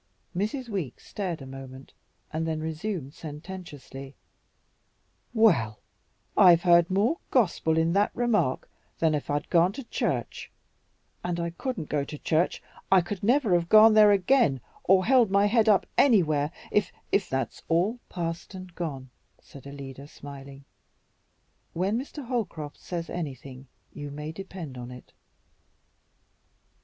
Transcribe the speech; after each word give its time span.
Mrs. 0.35 0.67
Weeks 0.67 1.05
stared 1.07 1.43
a 1.43 1.45
moment, 1.45 1.93
and 2.33 2.47
then 2.47 2.59
resumed 2.59 3.13
sententiously, 3.13 4.15
"Well, 5.31 5.77
I've 6.35 6.63
heard 6.63 6.89
more 6.89 7.19
gospel 7.29 7.77
in 7.77 7.93
that 7.93 8.09
remark 8.15 8.67
than 8.97 9.13
if 9.13 9.29
I'd 9.29 9.51
gone 9.51 9.73
to 9.73 9.83
church. 9.83 10.49
And 11.23 11.39
I 11.39 11.51
couldn't 11.51 11.87
go 11.89 12.03
to 12.03 12.17
church, 12.17 12.63
I 12.91 13.01
could 13.01 13.21
never 13.21 13.53
have 13.53 13.69
gone 13.69 13.93
there 13.93 14.09
again 14.11 14.59
or 14.85 15.05
held 15.05 15.29
my 15.29 15.45
head 15.45 15.69
up 15.69 15.85
anywhere 15.99 16.51
if 16.71 16.91
if" 17.11 17.29
"That's 17.29 17.61
all 17.69 17.99
past 18.09 18.55
and 18.55 18.73
gone," 18.73 19.11
said 19.39 19.67
Alida, 19.67 20.07
smiling. 20.07 20.65
"When 21.73 21.95
Mr. 21.99 22.25
Holcroft 22.25 22.79
says 22.79 23.07
anything, 23.07 23.67
you 23.93 24.09
may 24.09 24.31
depend 24.31 24.79
on 24.79 24.89
it." 24.89 25.13